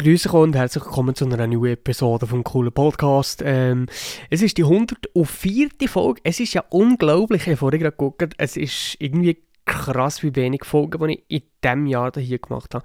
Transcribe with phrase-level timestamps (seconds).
[0.00, 3.42] Grüße und herzlich willkommen zu einer neuen Episode vom coolen Podcast.
[3.44, 3.84] Ähm,
[4.30, 5.68] es ist die 104.
[5.88, 6.22] Folge.
[6.24, 10.64] Es ist ja unglaublich, ich habe vorhin gerade geguckt, es ist irgendwie krass, wie wenig
[10.64, 12.84] Folgen, die ich in diesem Jahr hier gemacht habe.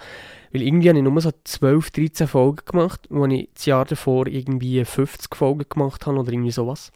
[0.52, 4.28] Weil irgendwie habe ich nur so 12, 13 Folgen gemacht, wo ich das Jahr davor
[4.28, 6.92] irgendwie 50 Folgen gemacht habe oder irgendwie sowas.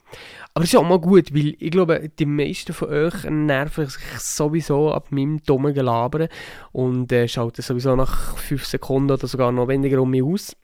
[0.53, 4.02] Aber es ist auch mal gut, weil ich glaube, die meisten von euch nerven sich
[4.20, 6.30] sowieso ab meinem dummen Gelabern
[6.71, 10.55] und äh, schalten sowieso nach 5 Sekunden oder sogar noch weniger um mich aus.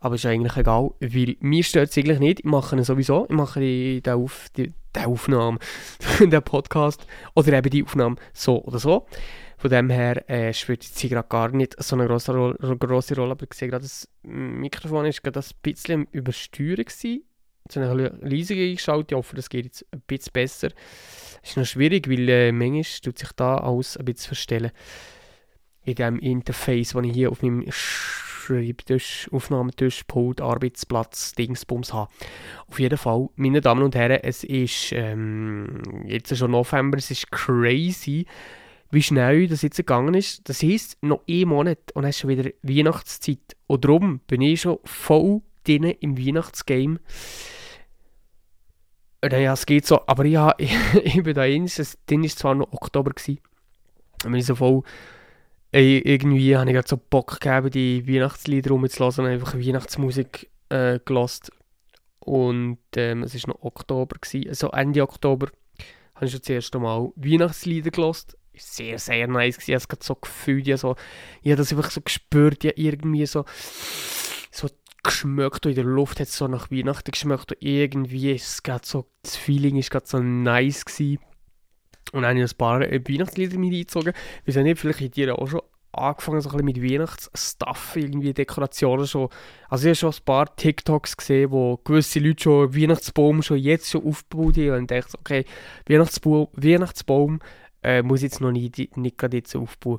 [0.00, 2.40] Aber ist eigentlich egal, weil mir stört es eigentlich nicht.
[2.40, 3.26] Ich mache es sowieso.
[3.28, 5.58] Ich mache die, Auf, die, die Aufnahme,
[6.20, 9.06] den Podcast oder eben die Aufnahme so oder so.
[9.56, 13.32] Von dem her äh, spielt sie gerade gar nicht so eine grosse, Ro grosse Rolle.
[13.32, 17.24] Aber ich sehe gerade, das Mikrofon ist gerade ein bisschen übersteuern gewesen.
[17.64, 19.12] Jetzt habe ich ein leise eingeschaltet.
[19.12, 20.68] Ich hoffe, das geht jetzt ein bisschen besser.
[21.42, 24.70] Es ist noch schwierig, weil äh, manchmal tut sich da alles ein bisschen verstellen.
[25.84, 27.64] In dem Interface, das ich hier auf meinem
[28.44, 32.10] Schreibtisch, Aufnahmetisch, Pult, Arbeitsplatz, Dingsbums habe.
[32.68, 37.30] Auf jeden Fall, meine Damen und Herren, es ist ähm, jetzt schon November, es ist
[37.30, 38.26] crazy,
[38.90, 40.46] wie schnell das jetzt gegangen ist.
[40.48, 43.56] Das heisst, noch einen Monat und ist schon wieder Weihnachtszeit.
[43.66, 47.00] Und darum bin ich schon voll drin im Weihnachtsgame.
[49.22, 52.72] Naja, es geht so, aber ja, ich, ich bin da eins, dann war zwar noch
[52.72, 53.40] Oktober, gewesen,
[54.22, 54.82] bin ich so voll
[55.74, 61.48] Ey, irgendwie habe ich so Bock gegeben, die Weihnachtslieder rumzulassen und einfach Weihnachtsmusik äh, gelassen.
[62.20, 64.48] Und ähm, es war noch Oktober, gewesen.
[64.48, 65.48] also Ende Oktober,
[66.14, 68.34] habe ich schon das erste Mal Weihnachtslieder gelassen.
[68.56, 69.70] Sehr, sehr nice gewesen.
[69.72, 70.96] Ich habe es so gefühlt, ich habe,
[71.42, 73.44] das einfach so gespürt, ja irgendwie so,
[74.52, 74.68] so
[75.02, 79.06] geschmeckt in der Luft, hat es so nach Weihnachten geschmeckt und irgendwie ist es so,
[79.22, 81.18] das Feeling ist gerade so nice gewesen.
[82.14, 84.12] Und dann habe ich ein paar äh, Weihnachtslieder mit eingezogen.
[84.44, 85.60] Wir sind nicht, vielleicht in dir auch schon
[85.90, 89.28] angefangen, so ein mit Weihnachtsstuff, irgendwie Dekorationen schon.
[89.68, 93.90] Also ich habe schon ein paar TikToks gesehen, wo gewisse Leute schon Weihnachtsbaum schon jetzt
[93.90, 95.44] schon aufgebaut haben und dachte, okay,
[95.88, 97.40] Weihnachtsbaum, Weihnachtsbaum
[97.82, 99.98] äh, muss jetzt noch nicht, nicht gerade jetzt aufbauen.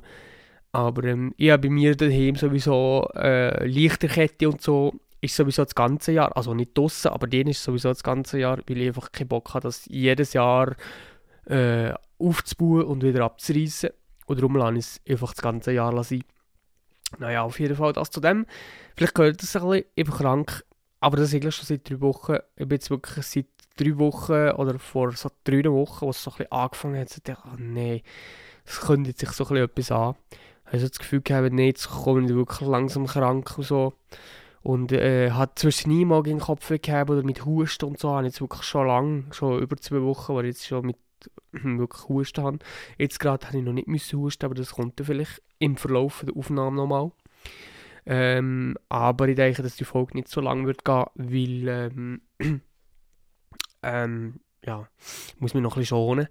[0.72, 5.74] Aber ähm, ich habe bei mir daheim sowieso äh, Lichterkette und so ist sowieso das
[5.74, 9.12] ganze Jahr, also nicht draussen, aber den ist sowieso das ganze Jahr, weil ich einfach
[9.12, 10.76] keinen Bock habe, dass jedes Jahr
[11.46, 13.90] äh, aufzubauen und wieder abzureißen.
[14.26, 16.24] Und darum lasse ich es einfach das ganze Jahr sein.
[17.18, 18.46] Naja, auf jeden Fall das zu dem.
[18.96, 20.64] Vielleicht gehört das ein bisschen, ich bin krank,
[21.00, 22.36] aber das ist eigentlich schon seit drei Wochen.
[22.56, 26.30] Ich bin jetzt wirklich seit drei Wochen oder vor so drei Wochen, wo es so
[26.30, 28.00] ein bisschen angefangen hat, dachte ich, oh nein,
[28.64, 30.14] das könnte sich so ein bisschen etwas an.
[30.64, 33.92] Ich habe so das Gefühl gehabt, nee, jetzt komme ich wirklich langsam krank und so.
[34.62, 38.10] Und äh, hat zwischen nie mal in den Kopf gehabt oder mit Husten und so,
[38.10, 40.96] habe ich jetzt wirklich schon lange, schon über zwei Wochen, weil ich jetzt schon mit
[41.52, 42.58] wirklich Husten habe.
[42.98, 46.24] Jetzt gerade habe ich noch nicht müssen husten, aber das kommt dann vielleicht im Verlauf
[46.26, 47.12] der Aufnahme nochmal.
[48.06, 52.20] Ähm, aber ich denke, dass die Folge nicht so lang wird gehen, weil ähm,
[53.82, 56.28] ähm, ja, ich muss mich noch ein bisschen schonen.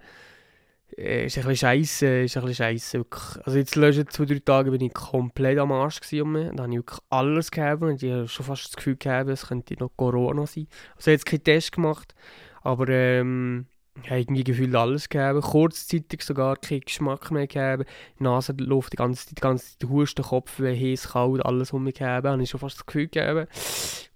[0.97, 3.05] Äh, ist ein bisschen scheiße, ist ein bisschen scheiße.
[3.43, 6.55] Also jetzt letzten zwei, drei Tage bin ich komplett am Arsch gewesen.
[6.55, 9.47] Da habe ich wirklich alles gegeben und ich habe schon fast das Gefühl gehabt, es
[9.47, 10.67] könnte noch Corona sein.
[10.95, 12.15] Also jetzt keinen Test gemacht,
[12.61, 13.65] aber ähm,
[14.03, 17.85] ich habe irgendwie gefühlt alles gegeben, kurzzeitig sogar keinen Geschmack mehr gegeben,
[18.19, 22.27] Nasenluft die ganze Zeit, die ganze Zeit Husten, Kopf, heiß, kalt, alles um mich gegeben,
[22.27, 23.47] habe ich schon fast das Gefühl gegeben,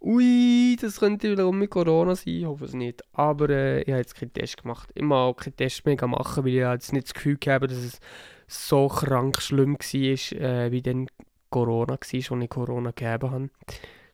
[0.02, 4.00] ui, das könnte wiederum mit Corona sein, ich hoffe es nicht, aber äh, ich habe
[4.00, 7.08] jetzt keinen Test gemacht, ich mag auch keinen Test mehr machen, weil ich jetzt nicht
[7.08, 8.00] das Gefühl gegeben dass es
[8.48, 11.08] so krank schlimm war, äh, wie dann
[11.50, 13.50] Corona war, als ich Corona gegeben habe.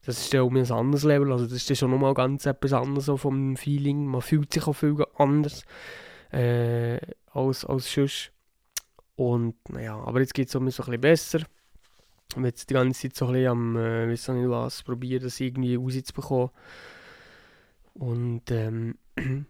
[0.05, 2.73] Das ist ja um ein anderes Level, also das ist ja schon nochmal ganz etwas
[2.73, 4.05] anderes so vom Feeling.
[4.05, 5.65] Man fühlt sich auch viel anders
[6.31, 6.99] äh,
[7.31, 8.31] als, als sonst.
[9.15, 11.39] Und naja, aber jetzt geht es um ein bisschen besser.
[12.29, 15.23] Ich habe jetzt die ganze Zeit so ein bisschen am, äh, weiß nicht was, probieren,
[15.23, 16.49] das irgendwie rauszubekommen.
[17.93, 18.97] Und ähm,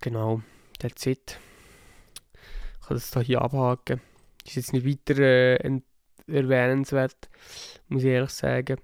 [0.00, 0.42] genau,
[0.78, 1.40] that's it.
[2.80, 4.00] Ich kann das hier abhaken.
[4.44, 5.80] Ist jetzt nicht weiter äh,
[6.28, 7.28] erwähnenswert,
[7.88, 8.76] muss ich ehrlich sagen.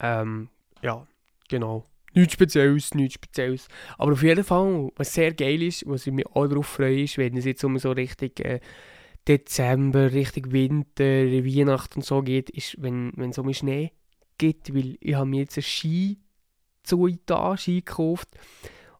[0.00, 0.48] Ähm,
[0.82, 1.06] ja,
[1.48, 1.84] genau.
[2.14, 3.68] Nichts Spezielles, nichts Spezielles.
[3.96, 7.18] Aber auf jeden Fall, was sehr geil ist, was ich mich auch darauf freue, ist,
[7.18, 8.60] wenn es jetzt um so richtig äh,
[9.26, 13.92] Dezember, richtig Winter, Weihnachten und so geht, ist, wenn, wenn es um Schnee
[14.38, 16.18] geht, weil ich habe mir jetzt einen Ski
[16.82, 18.28] zu da, Ski gekauft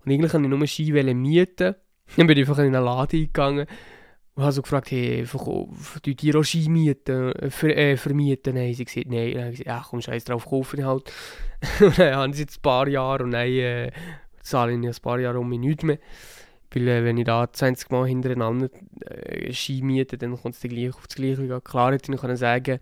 [0.04, 1.74] und eigentlich wollte ich nur Ski mieten.
[2.16, 3.66] Dann bin ich einfach in einen Laden gegangen
[4.38, 5.26] und habe so gefragt, hey,
[6.04, 8.54] die dir auch Ski mieten, für, äh, vermieten?
[8.54, 9.32] Nein, sie gesagt, nein.
[9.32, 11.12] Dann habe ich gesagt, ja komm, scheiß drauf, kaufen halt.
[11.80, 13.90] und dann haben sie jetzt ein paar Jahre und dann äh,
[14.40, 15.98] zahle ich ein paar Jahre um mich nichts mehr.
[16.72, 18.68] Weil äh, wenn ich da 20 Mal hintereinander
[19.06, 21.60] äh, Ski miete, dann kommt es gleich auf das Gleiche.
[21.60, 22.78] Klar hätte ich können sagen,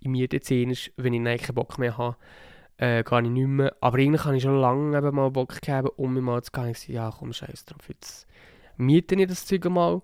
[0.00, 2.16] in mir drin ist, wenn ich dann keinen Bock mehr habe,
[2.78, 3.76] äh, gar nicht mehr.
[3.82, 6.68] Aber eigentlich habe ich schon lange eben mal Bock gehabt, um mir mal zu gehen.
[6.68, 8.26] Ich gesagt, ja komm, scheiß drauf, jetzt
[8.78, 10.00] miete ich das Zeug mal.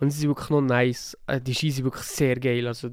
[0.00, 1.16] Und sie sind wirklich noch nice.
[1.26, 2.66] Äh, die Ski sind wirklich sehr geil.
[2.66, 2.90] Also,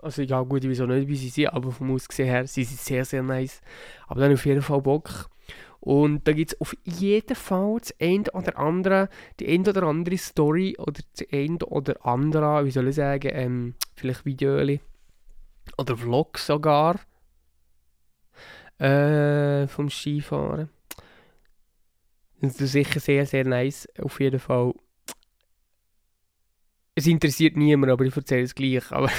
[0.00, 2.64] also ja gut, ich weiß auch nicht, wie sie sind, aber vom Aussehen her, sie
[2.64, 3.60] sind sehr, sehr nice.
[4.06, 5.28] Aber dann auf jeden Fall Bock.
[5.80, 10.18] Und da gibt es auf jeden Fall das eine oder andere, die eine oder andere
[10.18, 14.80] Story oder das eine oder andere, wie soll ich sagen, ähm, vielleicht Videos
[15.78, 16.98] oder Vlogs sogar
[18.78, 20.70] äh, vom Skifahren.
[22.40, 24.74] Das ist sicher sehr, sehr nice, auf jeden Fall.
[26.98, 28.90] Es interessiert niemand, aber ich erzähle es gleich.
[28.90, 29.10] Aber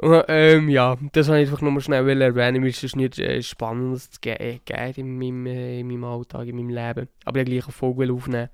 [0.28, 4.12] ähm, ja, das wollte ich einfach nur schnell erwähnen, weil es ist nicht äh, Spannendes
[4.12, 4.60] zu geben
[4.96, 7.08] in meinem, äh, in meinem Alltag, in meinem Leben.
[7.24, 8.48] Aber ich gleich eine Folge aufnehmen,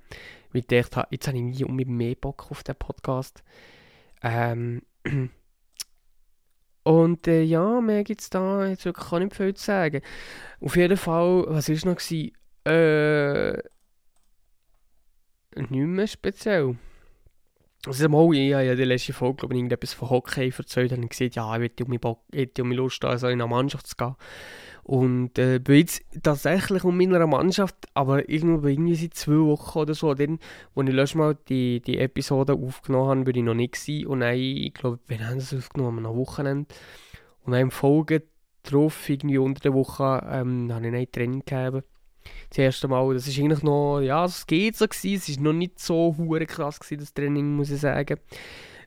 [0.51, 3.43] weil ich dachte, jetzt habe ich nie um mehr Bock auf den Podcast.
[4.23, 4.81] Ähm,
[6.83, 10.01] und äh, ja, mehr gibt es da jetzt wirklich nicht viel zu sagen.
[10.61, 12.01] Auf jeden Fall, was war noch?
[12.65, 13.61] Äh,
[15.55, 16.75] nicht mehr speziell.
[17.87, 21.09] Also mal, ich habe ja die letzte Folge, glaube ich, irgendetwas von Hockey erzählt und
[21.09, 24.15] gesagt, ja, ich hätte um mich, um mich Lust, also in eine Mannschaft zu gehen.
[24.83, 29.93] Und äh, bin jetzt tatsächlich um meiner Mannschaft, aber irgendwo irgendwie seit zwei Wochen oder
[29.93, 30.39] so, dann,
[30.75, 34.07] wo ich letztes Mal die, die Episode aufgenommen habe, bin ich noch nicht gewesen.
[34.07, 36.67] Und dann, ich glaube, wir haben das aufgenommen am Wochenende.
[37.45, 38.23] Und dann im Folge
[38.63, 41.83] drauf, irgendwie unter der Woche, ähm, habe ich ein Training gegeben
[42.49, 43.13] das erste Mal.
[43.13, 45.15] Das ist eigentlich noch, ja, es geht so gewesen.
[45.15, 48.19] Es ist noch nicht so hure krass gewesen, das Training, muss ich sagen.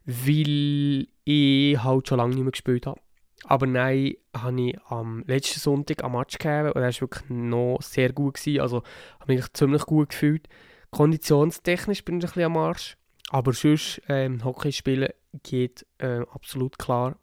[0.04, 3.00] Weil ich halt schon lange nicht mehr gespielt habe.
[3.44, 7.78] Aber nein, habe ich am letzten Sonntag am Match gegeben und er war wirklich noch
[7.80, 8.34] sehr gut.
[8.34, 8.60] Gewesen.
[8.60, 8.82] Also
[9.20, 10.48] habe mich ziemlich gut gefühlt.
[10.90, 12.96] Konditionstechnisch bin ich ein bisschen am Arsch.
[13.30, 15.10] Aber sonst, ähm, Hockey spielen
[15.42, 17.16] geht äh, absolut klar.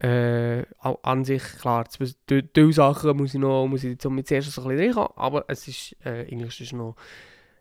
[0.00, 1.86] Äh, an sich, klar,
[2.28, 5.68] diese Sachen muss ich noch, muss ich jetzt zuerst so ein bisschen reinkommen, aber es
[5.68, 6.96] ist, äh, Englisch ist noch,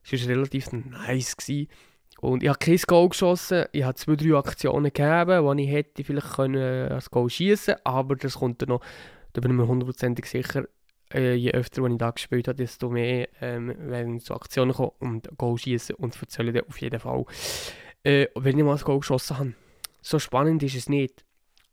[0.03, 1.69] es ist relativ nice gewesen.
[2.19, 6.03] Und ich habe kein Goal geschossen, ich habe zwei, drei Aktionen gegeben, die ich hätte
[6.03, 8.81] vielleicht können als Goal schießen aber das kommt dann noch,
[9.33, 10.63] da bin ich mir hundertprozentig sicher,
[11.13, 15.37] äh, je öfter ich da gespielt habe, desto mehr ähm, werden so Aktionen kommen und
[15.37, 17.25] Goal schießen und erzähle dir auf jeden Fall,
[18.03, 19.53] äh, wenn ich mal ein Goal geschossen habe.
[20.01, 21.23] So spannend ist es nicht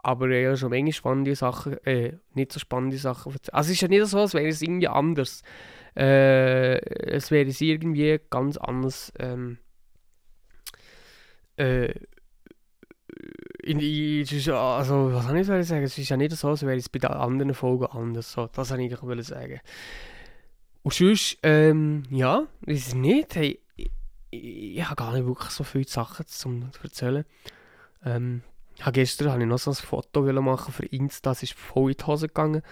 [0.02, 3.54] aber eher schon wenig spannende Sachen, äh, nicht so spannende Sachen erzählen.
[3.54, 5.42] Also es ist ja nicht so, als wäre es irgendwie anders.
[5.96, 9.12] Äh, es wäre es irgendwie ganz anders.
[9.18, 9.58] Ähm,
[11.56, 11.92] äh,
[13.62, 15.82] in die, also, was soll ich sagen?
[15.82, 18.32] Es ist ja nicht so, als wäre es bei den anderen Folgen anders.
[18.32, 19.60] So, das wollte ich eigentlich sagen.
[20.82, 23.34] Und sonst, ähm, ja, ist es nicht.
[23.34, 23.90] Hey, ich,
[24.30, 27.24] ich, ich habe gar nicht wirklich so viele Sachen zum erzählen.
[28.04, 28.42] Ähm,
[28.80, 31.96] ja, gestern habe ich noch so ein Foto machen für Insta, das ist voll in
[31.98, 32.62] die Hose gegangen.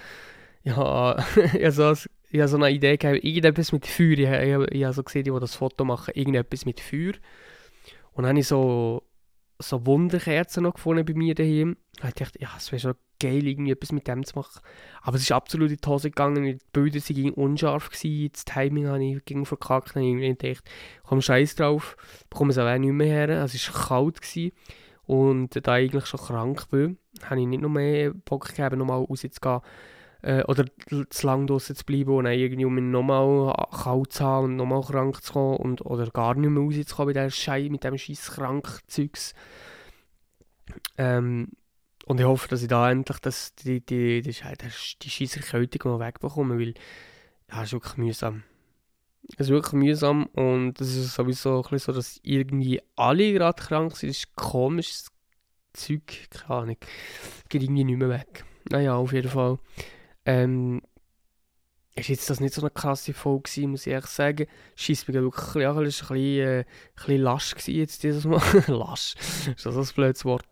[0.63, 1.93] Ja, ich habe so,
[2.31, 4.19] ich eine Idee gehabt, irgendetwas mit Feuer.
[4.19, 7.13] Ich, ich, ich habe so gesehen, die, das Foto machen, irgendetwas mit Feuer.
[8.13, 9.03] Und dann habe ich so,
[9.59, 11.77] so Wunderkerzen noch gefunden bei mir daheim.
[12.01, 14.61] Da dachte ich, ja, es wäre schon geil, irgendwie etwas mit dem zu machen.
[15.03, 18.87] Aber es ist absolut in die Hose gegangen, die Bilder waren unscharf, gewesen, das Timing
[18.87, 19.95] habe ich gegen verkackt.
[19.95, 20.65] Dann habe ich gedacht,
[21.03, 21.97] komm, scheiß drauf,
[22.31, 23.29] bekomme es auch nicht mehr her.
[23.45, 24.23] Es war kalt.
[24.23, 24.53] Gewesen.
[25.09, 28.99] Und da ich eigentlich schon krank bin, habe ich nicht noch mehr Bock gegeben, nochmal
[28.99, 29.61] rauszugehen.
[30.21, 30.65] Äh, oder
[31.09, 34.83] zu lange draußen zu bleiben und dann irgendwie um nochmal kalt zu haben und nochmal
[34.83, 39.35] krank zu kommen und, oder gar nicht mehr rauszukommen bei Schei, mit dem scheiß Krankzeugs.
[40.99, 41.53] Ähm,
[42.05, 44.71] und ich hoffe, dass ich da endlich das, die, die, die, die,
[45.03, 46.75] die scheiß Erkältung mal wegbekomme, weil
[47.51, 48.43] ja, es ist wirklich mühsam.
[49.37, 53.97] Es ist wirklich mühsam und es ist sowieso ein so, dass irgendwie alle gerade krank
[53.97, 54.11] sind.
[54.11, 55.09] Das ist komisches
[55.73, 56.77] Zeug, keine Ahnung.
[57.49, 58.45] Geht irgendwie nicht mehr weg.
[58.71, 59.59] Naja, auf jeden Fall.
[60.25, 60.83] Ähm,
[61.95, 64.47] ist jetzt das nicht so eine krasse Folge gewesen, muss ich ehrlich sagen.
[64.77, 68.41] Scheiss mich wirklich ja, ein bisschen, äh, ein bisschen lasch gewesen jetzt dieses Mal.
[68.67, 69.15] lasch,
[69.55, 70.47] ist das ein blödes Wort.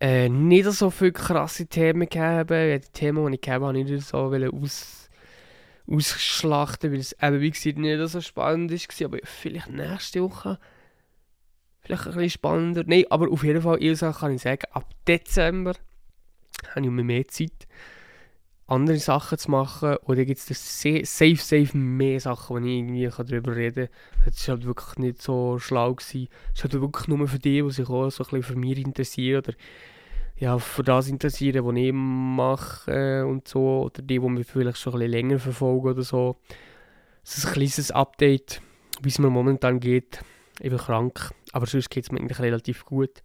[0.00, 2.80] Äh, nicht so viele krasse Themen gegeben.
[2.80, 5.07] Die Themen, die ich gegeben habe, nicht so aus
[5.90, 9.06] ausschlachten, weil es eben, wie gesagt, nicht so spannend war.
[9.06, 10.58] Aber vielleicht nächste Woche
[11.80, 12.84] vielleicht ein bisschen spannender.
[12.86, 15.74] Nein, aber auf jeden Fall, Ilsa kann ich sagen, ab Dezember
[16.74, 17.66] habe ich mehr Zeit,
[18.66, 19.96] andere Sachen zu machen.
[20.04, 24.24] Oder gibt es safe, safe mehr Sachen, die ich irgendwie darüber reden kann.
[24.26, 25.96] Das war halt wirklich nicht so schlau.
[25.98, 26.28] Es ist
[26.62, 29.42] halt wirklich nur für die, die sich auch so ein bisschen für mich interessieren.
[29.42, 29.54] Oder
[30.38, 34.78] ja, für das interessieren, was ich mache äh, und so, oder die, die mich vielleicht
[34.78, 36.36] schon ein bisschen länger verfolgen oder so.
[37.24, 38.62] Das ist ein kleines Update,
[39.02, 40.20] wie es mir momentan geht.
[40.60, 43.22] Ich bin krank, aber sonst geht es mir eigentlich relativ gut.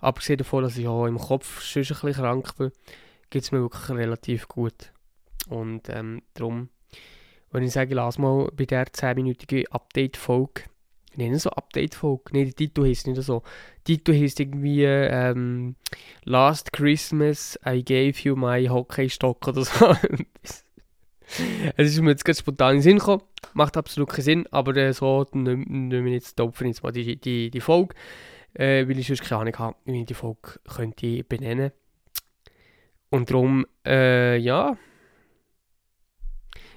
[0.00, 2.70] abgesehen davon, dass ich auch im Kopf schon ein bisschen krank bin,
[3.30, 4.92] geht es mir wirklich relativ gut.
[5.48, 6.68] Und ähm, darum,
[7.50, 10.64] wenn ich sage, lass mal bei der 10-minütigen Update-Folge,
[11.16, 13.42] ich nenne so Update-Folge, nein, der Titel heisst nicht so.
[13.88, 15.76] Der Titel heisst irgendwie ähm,
[16.24, 19.96] Last Christmas I gave you my Hockey-Stock oder so.
[21.76, 23.22] es ist mir jetzt ganz spontan in den Sinn gekommen,
[23.54, 27.50] macht absolut keinen Sinn, aber äh, so nehmen wir jetzt, opfern jetzt mal die, die,
[27.50, 27.94] die Folge,
[28.52, 31.72] äh, weil ich sonst keine Ahnung habe, wie ich die Folge könnte benennen
[33.08, 34.76] Und darum, äh, ja,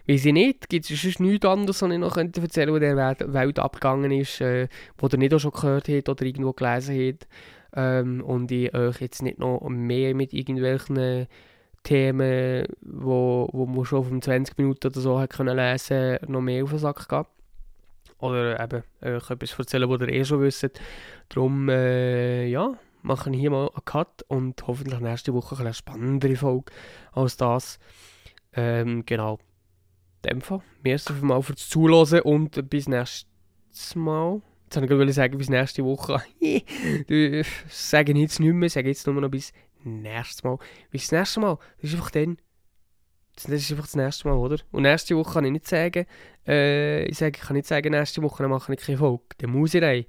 [0.09, 2.97] Weiß ich nicht, gibt es sonst nichts anderes, was ich noch erzählen könnte, was in
[2.97, 6.95] der Welt abgegangen ist, äh, wo ihr nicht auch schon gehört habt oder irgendwo gelesen
[6.95, 7.27] habt.
[7.75, 11.27] Ähm, und ich euch jetzt nicht noch mehr mit irgendwelchen
[11.83, 16.63] Themen, wo, wo man schon von 20 Minuten oder so hat können lesen noch mehr
[16.63, 17.25] auf den Sack gehen.
[18.17, 20.81] Oder eben euch etwas erzählen, was ihr eh schon wisst.
[21.29, 22.73] Darum, äh, ja,
[23.03, 26.71] machen hier mal einen Cut und hoffentlich nächste Woche eine spannendere Folge
[27.11, 27.77] als das.
[28.55, 29.37] Ähm, genau
[30.25, 30.61] dem Fall.
[30.83, 34.41] Merci mal fürs Zuhören und bis nächstes Mal.
[34.65, 36.21] Jetzt wollte ich gerade sagen, bis nächste Woche.
[37.07, 39.51] du sage jetzt nicht mehr, sage jetzt nur noch bis
[39.83, 40.57] nächstes Mal.
[40.91, 41.57] Bis das nächste Mal.
[41.81, 42.37] Das ist einfach dann.
[43.35, 44.57] Das ist einfach das nächste Mal, oder?
[44.71, 46.05] Und nächste Woche kann ich nicht sagen,
[46.45, 49.23] äh, ich, sage, ich kann nicht sagen, nächste Woche mache ich keine Folge.
[49.39, 50.05] Der muss ich rein.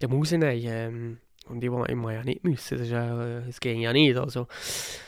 [0.00, 0.60] Der muss ich rein.
[0.64, 4.16] Ähm, und ich, ich muss ja nicht müssen, ist ja, das geht ja nicht.
[4.16, 4.46] Also,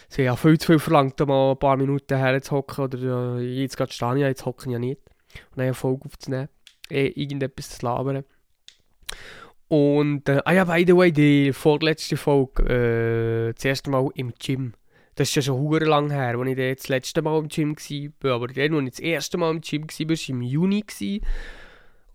[0.08, 2.84] es wäre ja viel zu viel verlangt, mal ein paar Minuten herzuhocken.
[2.84, 5.00] Oder äh, jetzt gerade stehe ich jetzt hocken ja nicht.
[5.52, 6.48] Und eine Folge aufzunehmen,
[6.90, 8.24] eh, irgendetwas zu labern.
[9.68, 14.32] Und, äh, ah ja, by the way, die vorletzte Folge, äh, das erste Mal im
[14.34, 14.74] Gym.
[15.14, 17.76] Das ist ja schon hure lang her, als ich das letzte Mal im Gym
[18.20, 18.34] war.
[18.34, 20.84] Aber dann, als ich das erste Mal im Gym war, war es im Juni.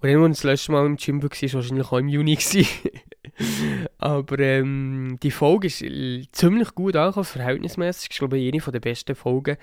[0.01, 2.09] Und dann, als ich das letzte Mal im Gym war, war es wahrscheinlich auch im
[2.09, 2.37] Juni.
[3.97, 5.83] Aber ähm, die Folge ist
[6.31, 8.09] ziemlich gut angekommen, verhältnismäßig.
[8.11, 9.57] Ich glaube, eine der besten Folgen,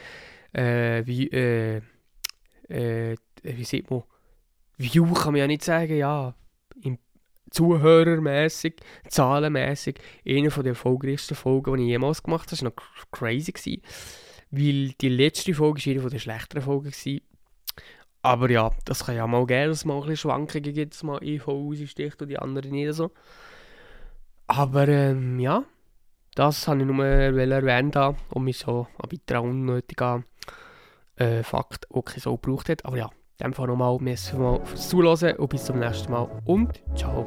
[0.53, 1.81] äh, wie, äh,
[2.69, 4.03] äh, wie sieht man,
[4.77, 6.35] View kann man ja nicht sagen, ja,
[6.83, 6.99] im
[7.51, 8.77] Zuhörermäßig,
[9.09, 12.51] zahlenmäßig, eine der erfolgreichsten Folgen, die ich jemals gemacht habe.
[12.51, 13.53] Das war noch crazy.
[13.53, 13.83] Gewesen,
[14.51, 16.91] weil die letzte Folge war eine der schlechteren Folgen.
[16.91, 17.21] Gewesen.
[18.23, 21.03] Aber ja, das kann ja mal geben, dass es mal ein bisschen Schwankungen gibt, dass
[21.03, 23.11] mal eine Folge raussticht und die andere nicht so.
[24.55, 25.65] Aber ähm, ja,
[26.35, 30.25] das habe ich nur erwähnt und mich so ein weiterer unnötiger
[31.17, 32.85] äh, Fakt, der okay so gebraucht hat.
[32.85, 36.83] Aber ja, in dem Fall nochmal, merci fürs Zuhören und bis zum nächsten Mal und
[36.95, 37.27] ciao.